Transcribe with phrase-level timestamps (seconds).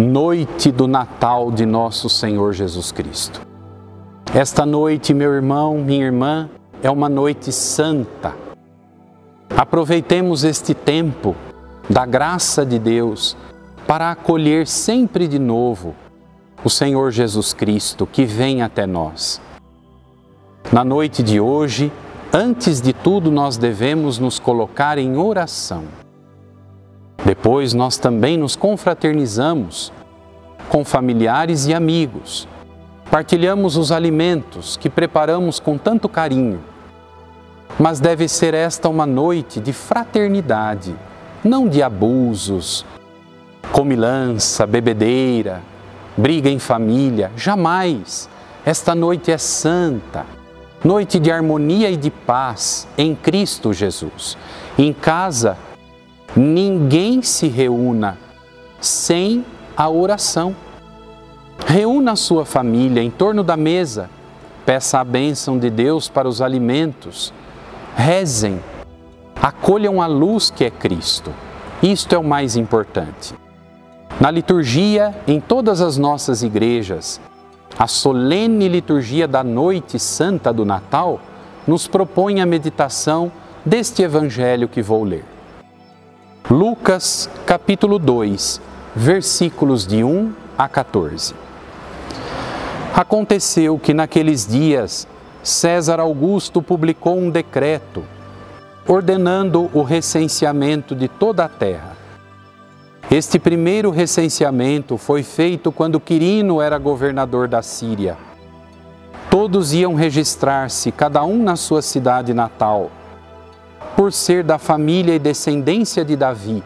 [0.00, 3.40] noite do Natal de nosso Senhor Jesus Cristo.
[4.34, 6.48] Esta noite, meu irmão, minha irmã,
[6.82, 8.34] é uma noite santa.
[9.54, 11.36] Aproveitemos este tempo
[11.90, 13.36] da graça de Deus
[13.86, 15.94] para acolher sempre de novo
[16.64, 19.40] o Senhor Jesus Cristo que vem até nós.
[20.72, 21.92] Na noite de hoje,
[22.32, 26.01] antes de tudo, nós devemos nos colocar em oração
[27.24, 29.92] depois nós também nos confraternizamos
[30.68, 32.48] com familiares e amigos.
[33.10, 36.60] Partilhamos os alimentos que preparamos com tanto carinho.
[37.78, 40.94] Mas deve ser esta uma noite de fraternidade,
[41.44, 42.84] não de abusos,
[43.70, 45.62] comilança, bebedeira,
[46.16, 47.30] briga em família.
[47.36, 48.28] Jamais.
[48.64, 50.24] Esta noite é santa,
[50.84, 54.36] noite de harmonia e de paz em Cristo Jesus.
[54.78, 55.56] Em casa,
[56.34, 58.16] Ninguém se reúna
[58.80, 59.44] sem
[59.76, 60.56] a oração.
[61.66, 64.08] Reúna a sua família em torno da mesa,
[64.64, 67.34] peça a bênção de Deus para os alimentos,
[67.94, 68.58] rezem,
[69.40, 71.30] acolham a luz que é Cristo.
[71.82, 73.34] Isto é o mais importante.
[74.18, 77.20] Na liturgia, em todas as nossas igrejas,
[77.78, 81.20] a solene liturgia da noite santa do Natal
[81.66, 83.30] nos propõe a meditação
[83.66, 85.31] deste evangelho que vou ler.
[86.50, 88.60] Lucas capítulo 2,
[88.96, 91.34] versículos de 1 a 14.
[92.94, 95.06] Aconteceu que naqueles dias
[95.42, 98.02] César Augusto publicou um decreto
[98.88, 101.96] ordenando o recenseamento de toda a terra.
[103.08, 108.16] Este primeiro recenseamento foi feito quando Quirino era governador da Síria.
[109.30, 112.90] Todos iam registrar-se, cada um na sua cidade natal
[113.96, 116.62] por ser da família e descendência de Davi.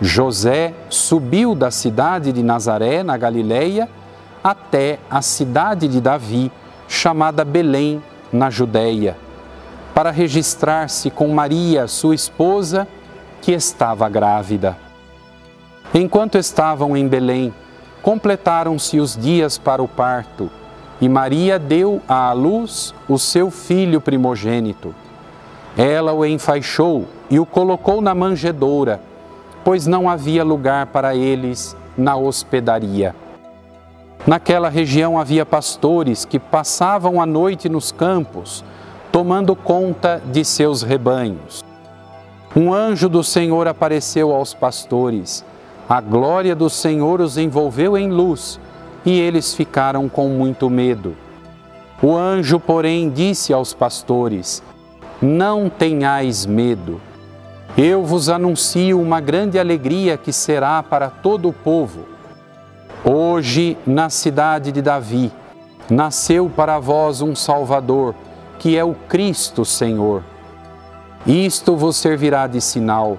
[0.00, 3.88] José subiu da cidade de Nazaré, na Galileia,
[4.42, 6.50] até a cidade de Davi,
[6.88, 9.16] chamada Belém, na Judéia,
[9.94, 12.86] para registrar-se com Maria, sua esposa,
[13.40, 14.76] que estava grávida.
[15.94, 17.54] Enquanto estavam em Belém,
[18.02, 20.50] completaram-se os dias para o parto,
[21.00, 24.94] e Maria deu à luz o seu filho primogênito.
[25.76, 29.00] Ela o enfaixou e o colocou na manjedoura,
[29.64, 33.14] pois não havia lugar para eles na hospedaria.
[34.26, 38.64] Naquela região havia pastores que passavam a noite nos campos,
[39.12, 41.62] tomando conta de seus rebanhos.
[42.56, 45.44] Um anjo do Senhor apareceu aos pastores.
[45.88, 48.60] A glória do Senhor os envolveu em luz
[49.04, 51.16] e eles ficaram com muito medo.
[52.00, 54.62] O anjo, porém, disse aos pastores:
[55.24, 57.00] não tenhais medo.
[57.78, 62.04] Eu vos anuncio uma grande alegria que será para todo o povo.
[63.02, 65.32] Hoje, na cidade de Davi,
[65.88, 68.14] nasceu para vós um Salvador,
[68.58, 70.22] que é o Cristo Senhor.
[71.26, 73.16] Isto vos servirá de sinal.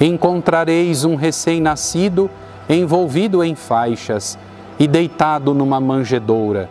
[0.00, 2.30] Encontrareis um recém-nascido
[2.68, 4.38] envolvido em faixas
[4.78, 6.70] e deitado numa manjedoura.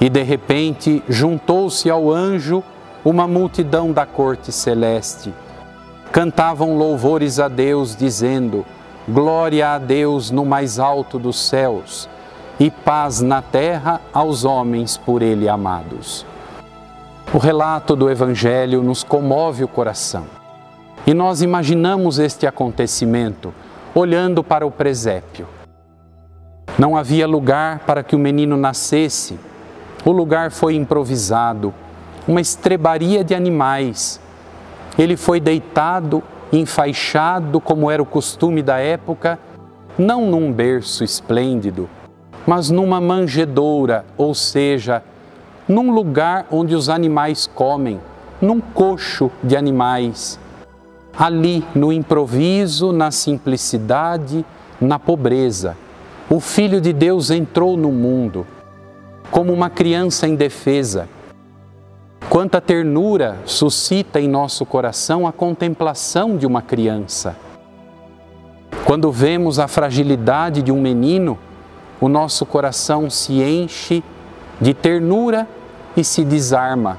[0.00, 2.64] E de repente juntou-se ao anjo
[3.04, 5.32] uma multidão da corte celeste.
[6.10, 8.64] Cantavam louvores a Deus, dizendo:
[9.08, 12.08] Glória a Deus no mais alto dos céus
[12.60, 16.26] e paz na terra aos homens por Ele amados.
[17.32, 20.26] O relato do Evangelho nos comove o coração
[21.06, 23.54] e nós imaginamos este acontecimento
[23.94, 25.46] olhando para o presépio.
[26.78, 29.38] Não havia lugar para que o menino nascesse,
[30.04, 31.72] o lugar foi improvisado
[32.28, 34.20] uma estrebaria de animais.
[34.98, 36.22] Ele foi deitado,
[36.52, 39.38] enfaixado, como era o costume da época,
[39.98, 41.88] não num berço esplêndido,
[42.46, 45.02] mas numa manjedoura, ou seja,
[45.66, 47.98] num lugar onde os animais comem,
[48.42, 50.38] num coxo de animais.
[51.18, 54.44] Ali, no improviso, na simplicidade,
[54.78, 55.76] na pobreza,
[56.28, 58.46] o Filho de Deus entrou no mundo
[59.30, 61.08] como uma criança indefesa
[62.30, 67.34] Quanta ternura suscita em nosso coração a contemplação de uma criança.
[68.84, 71.38] Quando vemos a fragilidade de um menino,
[71.98, 74.04] o nosso coração se enche
[74.60, 75.48] de ternura
[75.96, 76.98] e se desarma.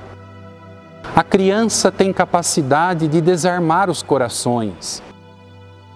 [1.15, 5.03] A criança tem capacidade de desarmar os corações.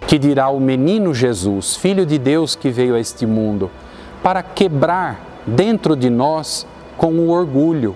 [0.05, 3.71] Que dirá o menino Jesus, filho de Deus que veio a este mundo,
[4.21, 7.95] para quebrar dentro de nós com o orgulho,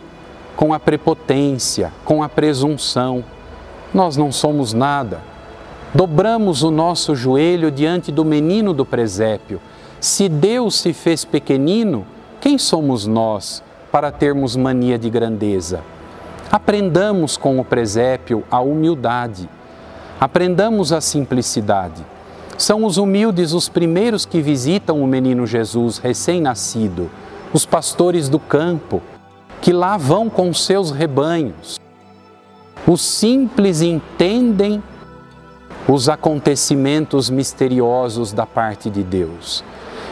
[0.58, 3.24] com a prepotência, com a presunção.
[3.94, 5.22] Nós não somos nada.
[5.94, 9.62] dobramos o nosso joelho diante do menino do presépio.
[10.02, 12.06] Se Deus se fez pequenino,
[12.42, 15.82] quem somos nós para termos mania de grandeza?
[16.52, 19.48] Aprendamos com o presépio a humildade.
[20.20, 22.04] Aprendamos a simplicidade.
[22.58, 27.10] São os humildes os primeiros que visitam o menino Jesus recém-nascido,
[27.54, 29.02] os pastores do campo,
[29.68, 31.78] que lá vão com seus rebanhos.
[32.88, 34.82] Os simples entendem
[35.90, 39.66] os acontecimentos misteriosos da parte de Deus.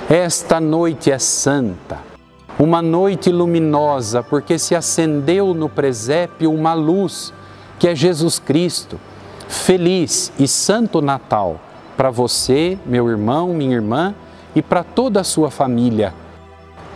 [0.10, 2.00] Esta noite é santa,
[2.60, 7.32] uma noite luminosa, porque se acendeu no presépio uma luz,
[7.80, 9.00] que é Jesus Cristo.
[9.48, 11.62] Feliz e santo Natal
[11.96, 14.14] para você, meu irmão, minha irmã
[14.54, 16.14] e para toda a sua família.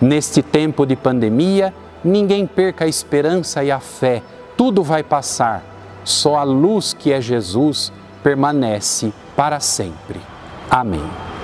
[0.02, 1.74] Neste tempo de pandemia,
[2.04, 4.22] ninguém perca a esperança e a fé,
[4.58, 5.64] tudo vai passar,
[6.04, 7.92] só a luz que é Jesus
[8.24, 10.20] permanece para sempre.
[10.70, 11.39] Amém.